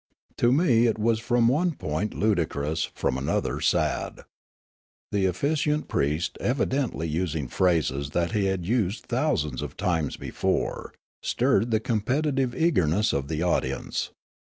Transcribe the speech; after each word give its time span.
To 0.37 0.51
me 0.51 0.87
it 0.87 0.97
was 0.97 1.19
from 1.19 1.47
one 1.47 1.73
point 1.75 2.15
ludicrous, 2.15 2.85
from 2.95 3.19
another 3.19 3.61
sad. 3.61 4.21
The 5.11 5.27
officiant 5.27 5.89
priest, 5.89 6.39
evidently 6.41 7.07
using 7.07 7.47
phrases 7.47 8.09
that 8.09 8.31
he 8.31 8.45
had 8.45 8.65
used 8.65 9.05
thousands 9.05 9.61
of 9.61 9.77
times 9.77 10.17
before, 10.17 10.91
stirred 11.21 11.69
the 11.69 11.79
competitive 11.79 12.55
eagerness 12.55 13.13
of 13.13 13.27
the 13.27 13.43
audience. 13.43 14.09